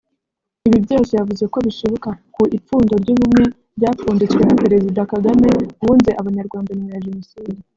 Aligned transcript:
Ibi 0.67 0.77
byose 0.85 1.11
yavuze 1.19 1.43
ko 1.53 1.57
bishibuka 1.65 2.09
ku 2.35 2.43
ipfundo 2.57 2.93
ry’Ubumwe 3.01 3.43
ryapfunditswe 3.77 4.41
na 4.45 4.55
Perezida 4.63 5.01
Kagame 5.11 5.49
wunze 5.83 6.09
Abanyarwanda 6.19 6.69
nyuma 6.77 6.93
ya 6.95 7.05
Jenoside 7.05 7.59